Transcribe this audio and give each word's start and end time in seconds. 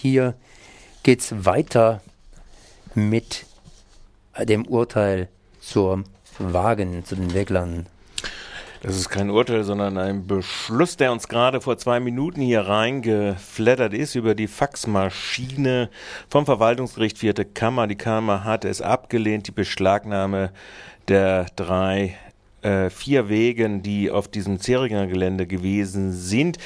hier 0.00 0.34
geht 1.02 1.20
es 1.20 1.44
weiter 1.44 2.00
mit 2.94 3.46
dem 4.38 4.66
Urteil 4.66 5.28
zur 5.60 6.04
Wagen, 6.38 7.04
zu 7.04 7.16
den 7.16 7.34
Weglern. 7.34 7.86
Das 8.80 8.96
ist 8.96 9.08
kein 9.08 9.28
Urteil, 9.28 9.64
sondern 9.64 9.98
ein 9.98 10.28
Beschluss, 10.28 10.96
der 10.96 11.10
uns 11.10 11.26
gerade 11.26 11.60
vor 11.60 11.78
zwei 11.78 11.98
Minuten 11.98 12.40
hier 12.40 12.60
reingeflattert 12.60 13.92
ist 13.92 14.14
über 14.14 14.36
die 14.36 14.46
Faxmaschine 14.46 15.90
vom 16.30 16.46
Verwaltungsgericht 16.46 17.18
Vierte 17.18 17.44
Kammer. 17.44 17.88
Die 17.88 17.96
Kammer 17.96 18.44
hat 18.44 18.64
es 18.64 18.80
abgelehnt, 18.80 19.48
die 19.48 19.52
Beschlagnahme 19.52 20.52
der 21.08 21.46
drei 21.56 22.16
äh, 22.68 22.90
vier 22.90 23.28
Wegen, 23.28 23.82
die 23.82 24.10
auf 24.10 24.28
diesem 24.28 24.60
Zeringer 24.60 25.06
Gelände 25.06 25.46
gewesen 25.46 26.12
sind, 26.12 26.58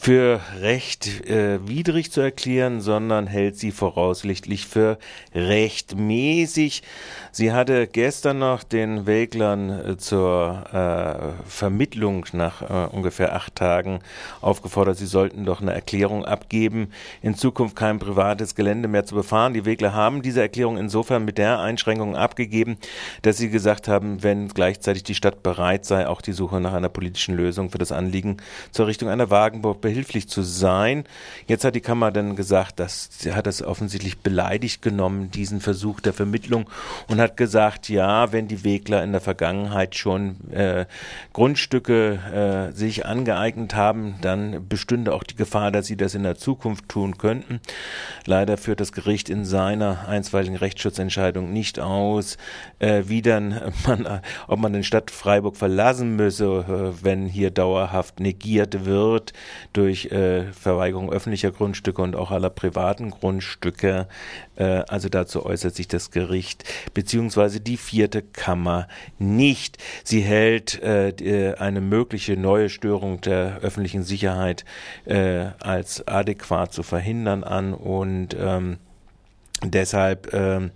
für 0.00 0.40
recht 0.60 1.28
äh, 1.28 1.58
widrig 1.66 2.12
zu 2.12 2.20
erklären, 2.20 2.80
sondern 2.80 3.26
hält 3.26 3.56
sie 3.56 3.72
voraussichtlich 3.72 4.66
für 4.66 4.98
rechtmäßig. 5.34 6.84
Sie 7.32 7.52
hatte 7.52 7.88
gestern 7.88 8.38
noch 8.38 8.62
den 8.62 9.06
Wäglern 9.06 9.70
äh, 9.70 9.96
zur 9.96 10.64
äh, 10.72 11.48
Vermittlung 11.48 12.26
nach 12.32 12.62
äh, 12.62 12.94
ungefähr 12.94 13.34
acht 13.34 13.56
Tagen 13.56 13.98
aufgefordert, 14.40 14.98
sie 14.98 15.06
sollten 15.06 15.44
doch 15.44 15.60
eine 15.60 15.74
Erklärung 15.74 16.24
abgeben, 16.24 16.92
in 17.20 17.34
Zukunft 17.34 17.74
kein 17.74 17.98
privates 17.98 18.54
Gelände 18.54 18.86
mehr 18.86 19.04
zu 19.04 19.16
befahren. 19.16 19.54
Die 19.54 19.64
Wägler 19.64 19.94
haben 19.94 20.22
diese 20.22 20.40
Erklärung 20.40 20.78
insofern 20.78 21.24
mit 21.24 21.38
der 21.38 21.58
Einschränkung 21.58 22.14
abgegeben, 22.14 22.78
dass 23.22 23.38
sie 23.38 23.50
gesagt 23.50 23.88
haben, 23.88 24.22
wenn 24.22 24.48
gleichzeitig 24.48 25.02
die 25.02 25.16
Stadt 25.16 25.42
bereit 25.48 25.86
sei, 25.86 26.06
auch 26.06 26.20
die 26.20 26.32
Suche 26.32 26.60
nach 26.60 26.74
einer 26.74 26.90
politischen 26.90 27.34
Lösung 27.34 27.70
für 27.70 27.78
das 27.78 27.90
Anliegen 27.90 28.36
zur 28.70 28.86
Richtung 28.86 29.08
einer 29.08 29.30
Wagenburg 29.30 29.80
behilflich 29.80 30.28
zu 30.28 30.42
sein. 30.42 31.04
Jetzt 31.46 31.64
hat 31.64 31.74
die 31.74 31.80
Kammer 31.80 32.12
dann 32.12 32.36
gesagt, 32.36 32.78
dass 32.80 33.08
sie 33.10 33.32
hat 33.32 33.46
das 33.46 33.62
offensichtlich 33.62 34.18
beleidigt 34.18 34.82
genommen, 34.82 35.30
diesen 35.30 35.62
Versuch 35.62 36.00
der 36.00 36.12
Vermittlung 36.12 36.68
und 37.06 37.18
hat 37.18 37.38
gesagt, 37.38 37.88
ja, 37.88 38.30
wenn 38.30 38.46
die 38.46 38.62
Wegler 38.62 39.02
in 39.02 39.12
der 39.12 39.22
Vergangenheit 39.22 39.94
schon 39.94 40.36
äh, 40.50 40.84
Grundstücke 41.32 42.68
äh, 42.70 42.76
sich 42.76 43.06
angeeignet 43.06 43.74
haben, 43.74 44.16
dann 44.20 44.68
bestünde 44.68 45.14
auch 45.14 45.22
die 45.22 45.36
Gefahr, 45.36 45.72
dass 45.72 45.86
sie 45.86 45.96
das 45.96 46.14
in 46.14 46.24
der 46.24 46.36
Zukunft 46.36 46.90
tun 46.90 47.16
könnten. 47.16 47.60
Leider 48.26 48.58
führt 48.58 48.80
das 48.80 48.92
Gericht 48.92 49.30
in 49.30 49.46
seiner 49.46 50.08
einstweiligen 50.08 50.56
Rechtsschutzentscheidung 50.56 51.54
nicht 51.54 51.80
aus, 51.80 52.36
äh, 52.80 53.04
wie 53.06 53.22
dann 53.22 53.72
man, 53.86 54.20
ob 54.46 54.58
man 54.60 54.74
den 54.74 54.84
Stadt 54.84 55.10
Freiburg 55.28 55.58
verlassen 55.58 56.16
müsse, 56.16 56.46
äh, 56.46 57.04
wenn 57.04 57.26
hier 57.26 57.50
dauerhaft 57.50 58.18
negiert 58.18 58.86
wird 58.86 59.34
durch 59.74 60.06
äh, 60.06 60.50
Verweigerung 60.54 61.12
öffentlicher 61.12 61.50
Grundstücke 61.50 62.00
und 62.00 62.16
auch 62.16 62.30
aller 62.30 62.48
privaten 62.48 63.10
Grundstücke. 63.10 64.08
Äh, 64.56 64.64
also 64.88 65.10
dazu 65.10 65.44
äußert 65.44 65.74
sich 65.74 65.86
das 65.86 66.12
Gericht 66.12 66.64
beziehungsweise 66.94 67.60
die 67.60 67.76
vierte 67.76 68.22
Kammer 68.22 68.88
nicht. 69.18 69.76
Sie 70.02 70.22
hält 70.22 70.82
eine 70.82 71.80
mögliche 71.82 72.38
neue 72.38 72.70
Störung 72.70 73.20
der 73.20 73.58
öffentlichen 73.58 74.04
Sicherheit 74.04 74.64
als 75.06 76.06
adäquat 76.06 76.72
zu 76.72 76.82
verhindern 76.82 77.44
an 77.44 77.74
und 77.74 78.34
ähm, 78.38 78.78
deshalb 79.62 80.32
ähm, 80.32 80.70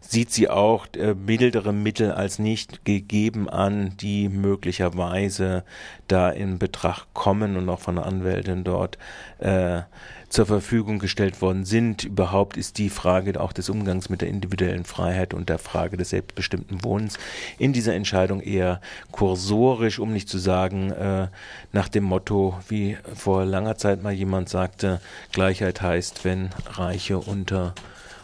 sieht 0.00 0.30
sie 0.30 0.48
auch 0.48 0.86
äh, 0.96 1.14
mildere 1.14 1.72
Mittel 1.72 2.12
als 2.12 2.38
nicht 2.38 2.84
gegeben 2.84 3.48
an, 3.48 3.96
die 3.98 4.28
möglicherweise 4.28 5.64
da 6.08 6.30
in 6.30 6.58
Betracht 6.58 7.08
kommen 7.14 7.56
und 7.56 7.68
auch 7.68 7.80
von 7.80 7.96
der 7.96 8.06
Anwältin 8.06 8.64
dort 8.64 8.98
äh, 9.38 9.82
zur 10.28 10.46
Verfügung 10.46 10.98
gestellt 10.98 11.40
worden 11.40 11.64
sind. 11.64 12.04
Überhaupt 12.04 12.56
ist 12.56 12.78
die 12.78 12.90
Frage 12.90 13.40
auch 13.40 13.52
des 13.52 13.68
Umgangs 13.68 14.08
mit 14.08 14.22
der 14.22 14.28
individuellen 14.28 14.84
Freiheit 14.84 15.34
und 15.34 15.48
der 15.48 15.58
Frage 15.58 15.96
des 15.96 16.10
selbstbestimmten 16.10 16.84
Wohnens 16.84 17.18
in 17.58 17.72
dieser 17.72 17.94
Entscheidung 17.94 18.40
eher 18.40 18.80
kursorisch, 19.12 19.98
um 19.98 20.12
nicht 20.12 20.28
zu 20.28 20.38
sagen, 20.38 20.90
äh, 20.90 21.28
nach 21.72 21.88
dem 21.88 22.04
Motto, 22.04 22.58
wie 22.68 22.96
vor 23.14 23.44
langer 23.44 23.76
Zeit 23.76 24.02
mal 24.02 24.12
jemand 24.12 24.48
sagte, 24.48 25.00
Gleichheit 25.32 25.80
heißt, 25.80 26.24
wenn 26.24 26.50
Reiche 26.66 27.18
unter 27.18 27.74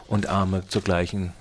und 0.08 0.28
Arme 0.28 0.64
zur 0.68 0.82
gleichen 0.82 1.32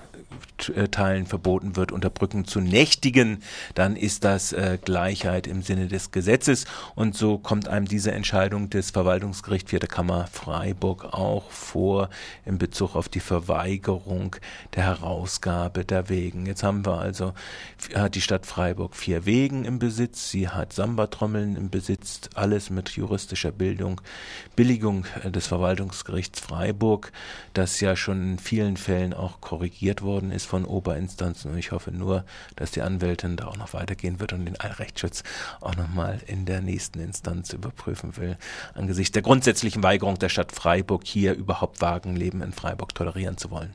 äh, 0.70 0.88
Teilen 0.88 1.26
verboten 1.26 1.76
wird, 1.76 1.92
unter 1.92 2.10
Brücken 2.10 2.46
zu 2.46 2.60
nächtigen, 2.60 3.44
dann 3.76 3.96
ist 3.96 4.24
das 4.24 4.54
äh, 4.54 4.78
Gleichheit 4.84 5.48
im 5.48 5.62
Sinne 5.62 5.88
des 5.88 6.12
Gesetzes. 6.12 6.66
Und 6.96 7.16
so 7.16 7.38
kommt 7.38 7.68
einem 7.68 7.88
diese 7.88 8.12
Entscheidung 8.12 8.70
des 8.70 8.92
Verwaltungsgerichts 8.92 9.72
Vierte 9.72 9.88
Kammer 9.88 10.28
Freiburg 10.32 11.06
auch 11.14 11.50
vor 11.52 12.10
in 12.46 12.58
Bezug 12.58 12.96
auf 12.96 13.10
die 13.10 13.20
Verweigerung 13.20 14.36
der 14.76 14.84
Herausgabe 14.84 15.86
der 15.86 16.10
Wegen. 16.10 16.46
Jetzt 16.46 16.64
haben 16.64 16.86
wir 16.86 17.00
also, 17.00 17.34
hat 17.96 18.16
die 18.16 18.22
Stadt 18.22 18.46
Freiburg 18.46 18.96
vier 18.96 19.26
Wegen 19.26 19.66
im 19.66 19.80
Besitz, 19.80 20.30
sie 20.30 20.50
hat 20.50 20.74
Samba-Trommeln 20.74 21.56
im 21.56 21.70
Besitz, 21.70 22.22
alles 22.34 22.70
mit 22.70 22.90
juristischer 22.90 23.52
Bildung, 23.52 24.02
Billigung 24.56 25.06
äh, 25.24 25.32
des 25.32 25.48
Verwaltungsgerichts 25.48 26.40
Freiburg, 26.40 27.12
das 27.54 27.80
ja 27.80 27.96
schon 27.96 28.34
in 28.34 28.40
vielen 28.40 28.78
Fällen 28.78 29.14
auch 29.14 29.42
korrigiert 29.42 30.02
worden 30.02 30.31
ist 30.32 30.46
von 30.46 30.66
Oberinstanzen. 30.66 31.52
Und 31.52 31.58
ich 31.58 31.72
hoffe 31.72 31.92
nur, 31.92 32.26
dass 32.56 32.72
die 32.72 32.82
Anwältin 32.82 33.38
da 33.38 33.48
auch 33.48 33.58
noch 33.58 33.74
weitergehen 33.74 34.20
wird 34.20 34.34
und 34.34 34.46
den 34.46 34.56
Rechtsschutz 34.56 35.24
auch 35.60 35.76
nochmal 35.76 36.20
in 36.28 36.46
der 36.46 36.62
nächsten 36.62 37.00
Instanz 37.00 37.54
überprüfen 37.54 38.18
will. 38.18 38.38
Angesichts 38.74 39.12
der 39.12 39.22
grundsätzlichen 39.22 39.84
Weigerung 39.84 40.20
der 40.20 40.30
Stadt 40.30 40.52
Freiburg 40.52 41.06
hier 41.06 41.34
überhaupt 41.34 41.82
Wagenleben 41.82 42.42
in 42.42 42.54
Freiburg 42.54 42.96
tolerieren 42.96 43.38
zu 43.38 43.52
wollen. 43.52 43.74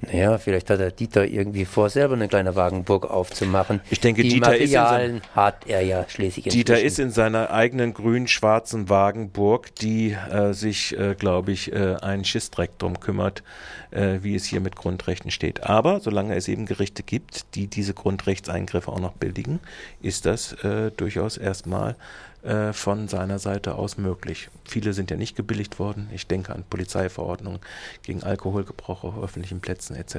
Naja, 0.00 0.38
vielleicht 0.38 0.70
hat 0.70 0.80
der 0.80 0.90
Dieter 0.90 1.26
irgendwie 1.26 1.64
vor, 1.64 1.90
selber 1.90 2.14
eine 2.14 2.28
kleine 2.28 2.54
Wagenburg 2.54 3.10
aufzumachen. 3.10 3.80
Ich 3.90 4.00
denke, 4.00 4.22
Die 4.22 4.30
Dieter 4.30 4.50
Materialien 4.50 5.16
ist 5.16 5.24
in 5.24 5.34
hat 5.34 5.66
er 5.66 5.82
ja 5.82 6.06
schließlich 6.08 6.46
Dieter 6.46 6.80
ist 6.80 6.98
in 6.98 7.10
seiner 7.10 7.50
eigenen 7.50 7.92
grün-schwarzen 7.92 8.88
Wagenburg, 8.88 9.74
die 9.76 10.12
äh, 10.12 10.52
sich, 10.52 10.98
äh, 10.98 11.14
glaube 11.14 11.52
ich, 11.52 11.72
äh, 11.72 11.96
einen 12.00 12.24
Schissdreck 12.24 12.78
drum 12.78 12.98
kümmert, 13.00 13.42
äh, 13.90 14.18
wie 14.22 14.34
es 14.34 14.44
hier 14.44 14.60
mit 14.60 14.76
Grundrechten 14.76 15.30
steht. 15.30 15.64
Aber 15.64 16.00
solange 16.00 16.34
es 16.34 16.48
eben 16.48 16.66
Gerichte 16.66 17.02
gibt, 17.02 17.54
die 17.54 17.66
diese 17.66 17.94
Grundrechtseingriffe 17.94 18.90
auch 18.90 19.00
noch 19.00 19.12
billigen, 19.12 19.60
ist 20.00 20.26
das 20.26 20.52
äh, 20.64 20.90
durchaus 20.96 21.36
erstmal 21.36 21.96
äh, 22.42 22.72
von 22.72 23.08
seiner 23.08 23.38
Seite 23.38 23.74
aus 23.74 23.98
möglich. 23.98 24.48
Viele 24.64 24.92
sind 24.92 25.10
ja 25.10 25.16
nicht 25.16 25.36
gebilligt 25.36 25.78
worden. 25.78 26.08
Ich 26.14 26.26
denke 26.26 26.54
an 26.54 26.64
Polizeiverordnungen 26.68 27.60
gegen 28.02 28.22
Alkoholgebrauch 28.22 29.04
auf 29.04 29.22
öffentlichen 29.22 29.60
Plätzen 29.60 29.94
etc. 29.96 30.16